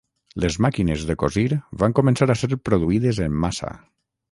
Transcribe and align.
Les 0.45 0.55
màquines 0.65 1.03
de 1.09 1.15
cosir 1.23 1.43
van 1.85 1.95
començar 2.01 2.29
a 2.35 2.39
ser 2.41 2.51
produïdes 2.71 3.23
en 3.29 3.39
massa. 3.47 3.73